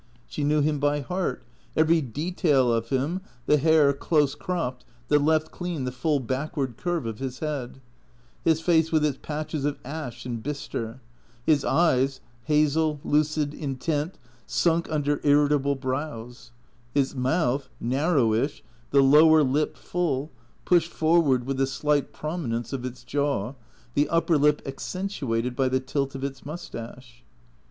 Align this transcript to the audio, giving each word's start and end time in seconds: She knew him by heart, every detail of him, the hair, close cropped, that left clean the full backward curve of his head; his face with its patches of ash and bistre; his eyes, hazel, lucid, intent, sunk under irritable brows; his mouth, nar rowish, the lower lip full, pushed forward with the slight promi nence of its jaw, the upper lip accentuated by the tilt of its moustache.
She 0.27 0.43
knew 0.43 0.61
him 0.61 0.79
by 0.79 1.01
heart, 1.01 1.43
every 1.77 2.01
detail 2.01 2.73
of 2.73 2.89
him, 2.89 3.21
the 3.45 3.57
hair, 3.57 3.93
close 3.93 4.33
cropped, 4.33 4.83
that 5.09 5.21
left 5.21 5.51
clean 5.51 5.83
the 5.83 5.91
full 5.91 6.19
backward 6.19 6.75
curve 6.75 7.05
of 7.05 7.19
his 7.19 7.37
head; 7.37 7.79
his 8.43 8.61
face 8.61 8.91
with 8.91 9.05
its 9.05 9.19
patches 9.21 9.63
of 9.63 9.77
ash 9.85 10.25
and 10.25 10.41
bistre; 10.41 11.01
his 11.45 11.63
eyes, 11.63 12.19
hazel, 12.45 12.99
lucid, 13.03 13.53
intent, 13.53 14.17
sunk 14.47 14.89
under 14.91 15.21
irritable 15.23 15.75
brows; 15.75 16.51
his 16.95 17.13
mouth, 17.13 17.69
nar 17.79 18.15
rowish, 18.15 18.63
the 18.89 19.03
lower 19.03 19.43
lip 19.43 19.77
full, 19.77 20.31
pushed 20.65 20.91
forward 20.91 21.45
with 21.45 21.57
the 21.57 21.67
slight 21.67 22.11
promi 22.11 22.47
nence 22.47 22.73
of 22.73 22.83
its 22.85 23.03
jaw, 23.03 23.53
the 23.93 24.09
upper 24.09 24.35
lip 24.39 24.63
accentuated 24.65 25.55
by 25.55 25.69
the 25.69 25.79
tilt 25.79 26.15
of 26.15 26.23
its 26.23 26.43
moustache. 26.43 27.23